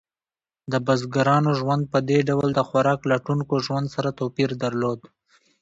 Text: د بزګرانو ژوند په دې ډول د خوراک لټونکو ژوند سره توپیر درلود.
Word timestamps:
د 0.71 0.73
بزګرانو 0.85 1.51
ژوند 1.59 1.83
په 1.91 1.99
دې 2.09 2.19
ډول 2.29 2.49
د 2.53 2.59
خوراک 2.67 2.99
لټونکو 3.11 3.53
ژوند 3.65 3.87
سره 3.95 4.15
توپیر 4.19 4.49
درلود. 4.63 4.99